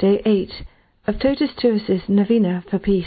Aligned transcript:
Day 0.00 0.22
8 0.24 0.50
of 1.08 1.18
Totus 1.20 1.50
Tuus's 1.58 2.00
Novena 2.08 2.64
for 2.70 2.78
Peace. 2.78 3.04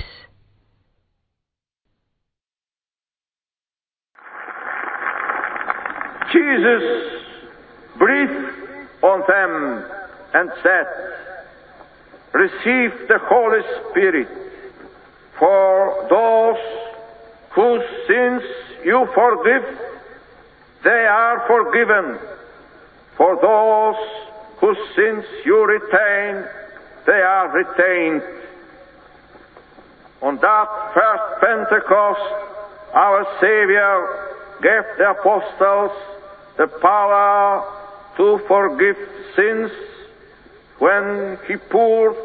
Jesus 6.32 6.84
breathed 7.98 8.46
on 9.02 9.24
them 9.28 9.90
and 10.36 10.52
said, 10.62 10.86
Receive 12.32 13.08
the 13.08 13.18
Holy 13.24 13.62
Spirit, 13.90 14.28
for 15.40 16.06
those 16.12 16.62
whose 17.56 17.82
sins 18.08 18.44
you 18.86 19.08
forgive, 19.16 19.64
they 20.84 21.08
are 21.10 21.44
forgiven. 21.48 22.20
For 23.18 23.36
those 23.42 23.96
whose 24.60 24.78
sins 24.96 25.26
you 25.44 25.66
retain, 25.66 26.63
they 27.06 27.12
are 27.22 27.50
retained. 27.52 28.22
On 30.22 30.38
that 30.38 30.68
first 30.94 31.42
Pentecost, 31.42 32.22
our 32.94 33.26
Savior 33.42 34.30
gave 34.62 34.98
the 34.98 35.12
apostles 35.12 35.92
the 36.58 36.68
power 36.82 37.68
to 38.18 38.40
forgive 38.48 38.96
sins 39.36 39.72
when 40.80 41.38
He 41.48 41.58
poured 41.58 42.16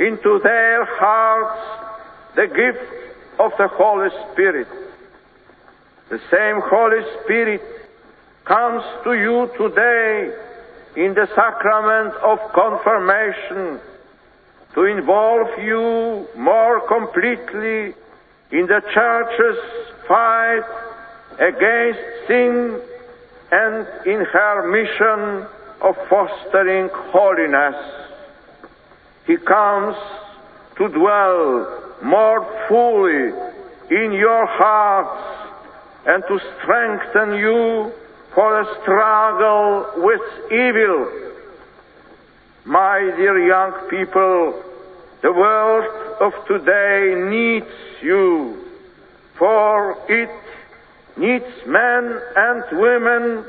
into 0.00 0.40
their 0.42 0.84
hearts 0.96 1.86
the 2.34 2.46
gift 2.46 3.40
of 3.40 3.52
the 3.58 3.68
Holy 3.68 4.10
Spirit. 4.32 4.68
The 6.08 6.18
same 6.30 6.60
Holy 6.64 7.02
Spirit 7.22 7.62
comes 8.44 8.82
to 9.04 9.14
you 9.14 9.50
today 9.58 10.32
in 10.96 11.14
the 11.14 11.26
sacrament 11.34 12.14
of 12.22 12.38
confirmation 12.54 13.80
to 14.76 14.84
involve 14.84 15.48
you 15.58 16.28
more 16.36 16.86
completely 16.86 17.94
in 18.52 18.66
the 18.66 18.82
Church's 18.92 19.58
fight 20.06 20.62
against 21.40 21.98
sin 22.28 22.78
and 23.50 23.86
in 24.06 24.22
her 24.26 24.68
mission 24.70 25.48
of 25.80 25.96
fostering 26.10 26.90
holiness. 27.10 27.74
He 29.26 29.38
comes 29.38 29.96
to 30.76 30.88
dwell 30.88 31.82
more 32.02 32.44
fully 32.68 33.32
in 33.90 34.12
your 34.12 34.44
hearts 34.44 35.56
and 36.06 36.22
to 36.28 36.38
strengthen 36.60 37.38
you 37.38 37.92
for 38.34 38.62
the 38.62 38.82
struggle 38.82 40.04
with 40.04 40.20
evil. 40.52 41.26
My 42.66 42.98
dear 43.16 43.46
young 43.46 43.88
people, 43.88 44.60
the 45.22 45.30
world 45.30 45.84
of 46.20 46.32
today 46.48 47.14
needs 47.30 47.70
you, 48.02 48.58
for 49.38 49.96
it 50.08 50.28
needs 51.16 51.44
men 51.64 52.20
and 52.34 52.64
women 52.72 53.44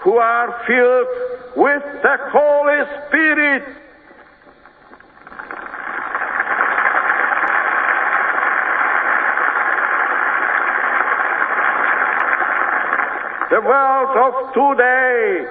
who 0.00 0.18
are 0.18 0.62
filled 0.66 1.56
with 1.56 1.82
the 2.02 2.16
Holy 2.28 2.84
Spirit. 3.08 3.64
The 13.48 13.60
world 13.62 14.16
of 14.18 14.52
today 14.52 15.46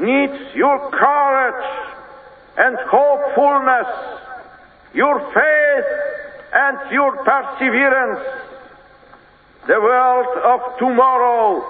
needs 0.00 0.54
your 0.56 0.90
courage 0.90 1.89
and 2.60 2.76
hopefulness, 2.90 3.88
your 4.92 5.18
faith 5.32 5.88
and 6.52 6.92
your 6.92 7.16
perseverance. 7.24 8.20
The 9.66 9.80
world 9.80 10.26
of 10.44 10.78
tomorrow 10.78 11.64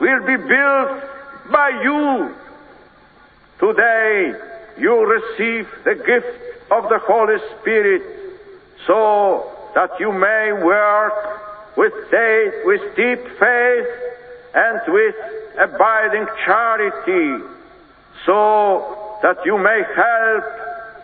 will 0.00 0.20
be 0.26 0.36
built 0.36 1.02
by 1.50 1.70
you. 1.82 2.34
Today 3.58 4.34
you 4.78 4.94
receive 5.06 5.66
the 5.84 5.96
gift 5.96 6.70
of 6.70 6.88
the 6.88 7.00
Holy 7.00 7.38
Spirit 7.58 8.02
so 8.86 9.50
that 9.74 9.90
you 9.98 10.12
may 10.12 10.52
work 10.52 11.76
with 11.76 11.92
faith, 12.10 12.54
with 12.64 12.94
deep 12.94 13.22
faith 13.40 13.88
and 14.54 14.80
with 14.86 15.16
abiding 15.58 16.26
charity 16.44 17.44
so 18.24 19.07
that 19.22 19.38
you 19.44 19.58
may 19.58 19.82
help 19.96 20.44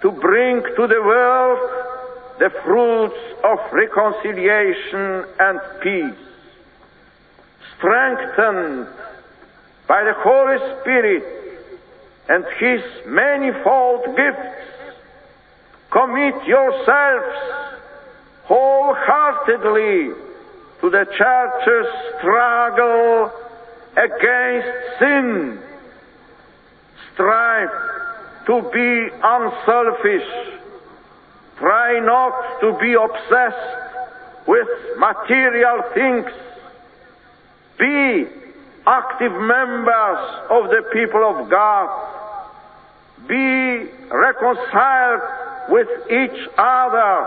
to 0.02 0.10
bring 0.20 0.62
to 0.76 0.86
the 0.86 1.02
world 1.02 1.58
the 2.38 2.50
fruits 2.64 3.16
of 3.44 3.58
reconciliation 3.72 5.24
and 5.38 5.60
peace. 5.80 6.20
Strengthened 7.78 8.86
by 9.86 10.04
the 10.04 10.14
Holy 10.16 10.58
Spirit 10.80 11.24
and 12.28 12.44
His 12.58 12.82
manifold 13.06 14.16
gifts, 14.16 14.64
commit 15.90 16.34
yourselves 16.44 17.36
wholeheartedly 18.44 20.14
to 20.80 20.90
the 20.90 21.06
Church's 21.16 22.18
struggle 22.18 23.30
against 23.96 24.98
sin. 24.98 25.58
Strive 27.12 27.93
to 28.46 28.62
be 28.72 29.08
unselfish. 29.22 30.28
Try 31.58 32.00
not 32.00 32.60
to 32.60 32.76
be 32.80 32.94
obsessed 32.94 34.46
with 34.46 34.68
material 34.98 35.82
things. 35.94 36.30
Be 37.78 38.26
active 38.86 39.32
members 39.32 40.18
of 40.50 40.70
the 40.70 40.82
people 40.92 41.24
of 41.24 41.48
God. 41.48 41.88
Be 43.26 43.88
reconciled 44.10 45.22
with 45.70 45.88
each 46.10 46.48
other 46.58 47.26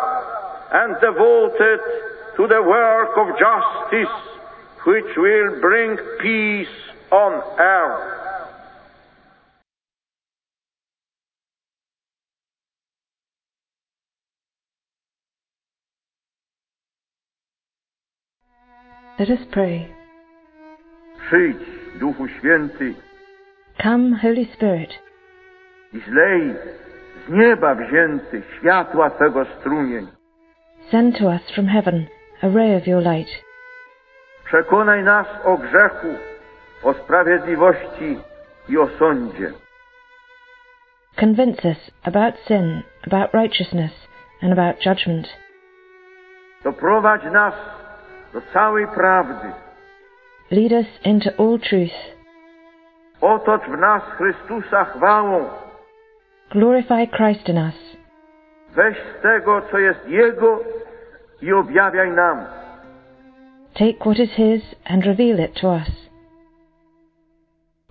and 0.72 0.96
devoted 1.02 1.80
to 2.36 2.48
the 2.48 2.62
work 2.62 3.18
of 3.18 3.40
justice 3.40 4.16
which 4.86 5.18
will 5.18 5.60
bring 5.60 5.98
peace 6.20 6.68
on 7.12 7.34
earth. 7.60 8.17
Let 19.20 19.30
us 19.30 19.46
pray. 19.52 19.88
Przyjdź, 21.28 21.58
Duchu 22.00 22.28
Święty, 22.28 22.94
Come, 23.84 24.18
Holy 24.18 24.46
Spirit, 24.46 25.00
i 25.94 26.00
zlej 26.00 26.54
z 27.28 27.30
nieba 27.30 27.76
wzięty 27.76 28.42
światła 28.58 29.10
Twego 29.10 29.46
strumień. 29.46 30.08
send 30.92 31.18
to 31.20 31.26
us 31.26 31.52
from 31.56 31.68
heaven 31.68 32.06
a 32.44 32.48
ray 32.48 32.76
of 32.78 32.88
your 32.88 33.04
light. 33.04 33.30
Przekonaj 34.46 35.04
nas 35.04 35.28
o 35.44 35.58
grzechu, 35.58 36.08
o 36.84 36.94
sprawiedliwości 36.94 38.20
i 38.70 38.78
o 38.78 38.88
sądzie. 38.88 39.52
Convince 41.20 41.68
us 41.70 41.92
about 42.04 42.36
sin, 42.48 42.82
about 43.08 43.34
righteousness, 43.34 44.08
and 44.42 44.54
about 44.60 44.86
judgment. 44.86 45.28
Doprowadź 46.64 47.24
nas 47.32 47.54
do 48.34 48.42
całej 48.54 48.88
prawdy. 48.88 49.48
Lead 50.52 50.72
us 50.72 50.88
into 51.06 51.30
all 51.40 51.60
truth. 51.60 52.18
Otocz 53.22 53.64
w 53.64 53.78
nas 53.78 54.04
Chrystusa 54.04 54.86
chwałą. 54.86 55.46
Glorify 56.52 57.08
Christ 57.08 57.50
in 57.50 57.58
us. 57.58 57.98
Weź 58.76 58.98
z 58.98 59.22
tego, 59.22 59.62
co 59.72 59.78
jest 59.80 60.10
Jego 60.10 60.60
i 61.42 61.54
objawiaj 61.54 62.12
nam. 62.12 62.46
Take 63.74 64.00
what 64.00 64.20
is 64.20 64.32
His 64.32 64.76
and 64.86 65.06
reveal 65.06 65.40
it 65.40 65.62
to 65.62 65.68
us. 65.68 66.10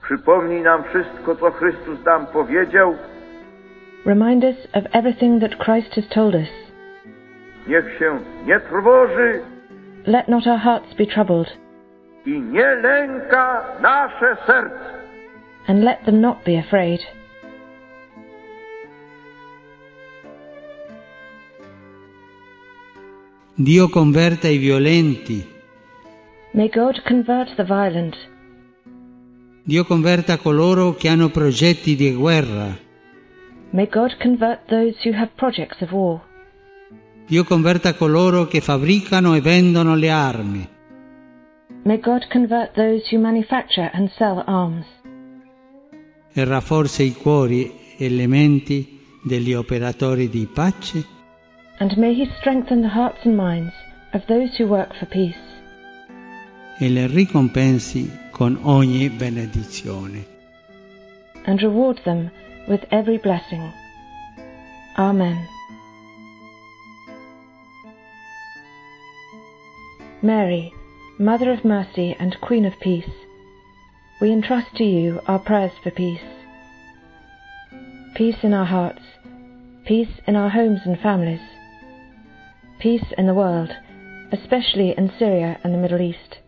Przypomnij 0.02 0.62
nam 0.62 0.84
wszystko, 0.84 1.37
co 1.37 1.50
Chrystus 1.50 2.05
nam 2.05 2.26
powiedział. 2.26 2.94
Remind 4.06 4.44
us 4.44 4.56
of 4.72 4.84
everything 4.93 5.40
that 5.40 5.64
Christ 5.64 5.94
has 5.94 6.08
told 6.08 6.34
us. 6.34 6.49
Niech 7.66 7.99
się 7.99 8.19
nie 8.46 8.61
trwoży 8.61 9.40
Let 10.06 10.29
not 10.29 10.47
our 10.47 10.58
hearts 10.58 10.94
be 10.97 11.06
troubled, 11.06 11.49
i 12.26 12.31
nie 12.31 12.75
lęka 12.82 13.64
nasze 13.82 14.37
serce. 14.47 14.94
and 15.69 15.85
let 15.85 16.05
them 16.05 16.20
not 16.20 16.44
be 16.44 16.56
afraid. 16.56 17.00
Dio 23.55 23.88
converta 23.88 24.49
i 24.49 24.58
violenti, 24.58 25.55
May 26.52 26.69
God 26.69 27.02
convert 27.05 27.55
the 27.56 27.64
violent. 27.64 28.17
Dio 29.64 29.85
converta 29.85 30.38
coloro 30.38 30.94
che 30.94 31.09
hanno 31.09 31.29
progetti 31.29 31.97
di 31.97 32.12
guerra, 32.14 32.76
May 33.70 33.88
God 33.88 34.17
convert 34.19 34.69
those 34.69 34.94
who 35.05 35.12
have 35.12 35.31
projects 35.37 35.81
of 35.82 35.91
war. 35.93 36.20
Dio 37.26 37.44
converta 37.44 37.94
coloro 37.94 38.46
che 38.46 38.61
fabbricano 38.61 39.34
e 39.34 39.40
vendono 39.40 39.94
le 39.96 40.11
armi. 40.11 40.69
May 41.84 41.99
God 42.00 42.26
convert 42.31 42.75
those 42.75 43.02
who 43.11 43.20
manufacture 43.20 43.90
and 43.93 44.11
sell 44.17 44.43
arms. 44.46 44.84
e 46.32 46.44
rafforza 46.44 47.02
i 47.02 47.12
cuori 47.14 47.73
e 47.96 48.11
le 48.11 48.26
menti 48.26 49.00
degli 49.25 49.55
operatori 49.55 50.28
di 50.28 50.46
pace 50.52 51.05
And 51.78 51.93
may 51.96 52.14
He 52.14 52.28
strengthen 52.40 52.82
the 52.82 52.88
hearts 52.88 53.25
and 53.25 53.34
minds 53.37 53.73
of 54.12 54.25
those 54.26 54.50
who 54.58 54.67
work 54.69 54.94
for 54.99 55.08
peace. 55.08 55.38
e 56.78 56.88
le 56.90 57.06
ricompensi 57.06 58.11
con 58.31 58.58
ogni 58.62 59.08
benedizione. 59.08 60.26
and 61.46 61.58
reward 61.61 62.02
them 62.02 62.31
with 62.69 62.84
every 62.90 63.19
blessing. 63.19 63.62
Amen. 64.96 65.38
Mary, 70.26 70.75
Mother 71.20 71.52
of 71.52 71.64
Mercy 71.64 72.17
and 72.19 72.40
Queen 72.40 72.64
of 72.64 72.73
Peace, 72.81 73.12
we 74.20 74.32
entrust 74.32 74.75
to 74.75 74.82
you 74.82 75.20
our 75.28 75.38
prayers 75.38 75.70
for 75.84 75.93
peace. 75.93 76.19
Peace 78.17 78.38
in 78.43 78.52
our 78.52 78.64
hearts, 78.64 79.02
peace 79.84 80.19
in 80.26 80.34
our 80.34 80.50
homes 80.50 80.81
and 80.84 80.99
families, 80.99 81.40
peace 82.81 83.05
in 83.17 83.28
the 83.28 83.34
world, 83.34 83.70
especially 84.32 84.94
in 84.99 85.12
Syria 85.17 85.61
and 85.62 85.73
the 85.73 85.78
Middle 85.78 86.00
East. 86.00 86.38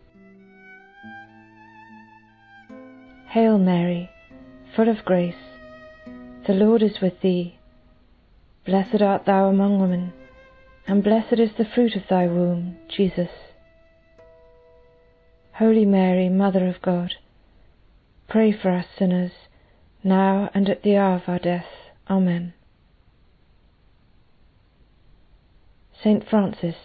Hail 3.28 3.58
Mary, 3.58 4.10
full 4.74 4.88
of 4.88 5.04
grace, 5.04 5.36
the 6.48 6.52
Lord 6.52 6.82
is 6.82 7.00
with 7.00 7.20
thee. 7.20 7.60
Blessed 8.66 9.00
art 9.00 9.24
thou 9.24 9.48
among 9.48 9.80
women, 9.80 10.12
and 10.88 11.04
blessed 11.04 11.38
is 11.38 11.50
the 11.56 11.64
fruit 11.76 11.94
of 11.94 12.02
thy 12.10 12.26
womb, 12.26 12.76
Jesus. 12.88 13.30
Holy 15.58 15.84
Mary, 15.84 16.28
Mother 16.28 16.68
of 16.68 16.80
God, 16.80 17.14
pray 18.28 18.52
for 18.52 18.70
us 18.70 18.86
sinners, 18.96 19.32
now 20.04 20.48
and 20.54 20.68
at 20.68 20.84
the 20.84 20.96
hour 20.96 21.16
of 21.16 21.22
our 21.26 21.40
death. 21.40 21.66
Amen. 22.08 22.54
Saint 26.00 26.28
Francis, 26.30 26.76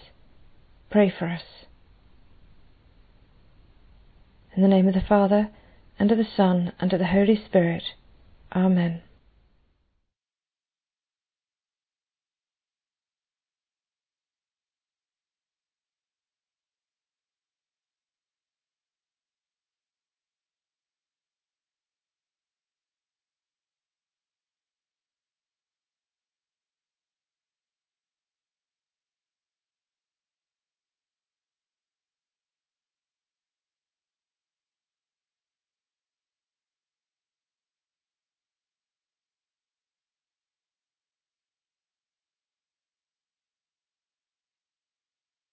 pray 0.90 1.14
for 1.16 1.28
us. 1.28 1.44
In 4.56 4.64
the 4.64 4.68
name 4.68 4.88
of 4.88 4.96
the 4.96 5.02
Father, 5.08 5.50
and 6.00 6.12
of 6.12 6.18
the 6.18 6.26
Son, 6.36 6.74
and 6.80 6.92
of 6.94 7.00
the 7.00 7.06
Holy 7.06 7.40
Spirit. 7.46 7.84
Amen. 8.56 9.04